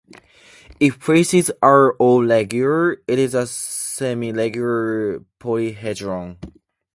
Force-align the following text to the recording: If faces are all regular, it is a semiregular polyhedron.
If 0.79 0.95
faces 0.95 1.51
are 1.61 1.93
all 1.97 2.25
regular, 2.25 2.93
it 3.07 3.19
is 3.19 3.35
a 3.35 3.43
semiregular 3.43 5.23
polyhedron. 5.39 6.37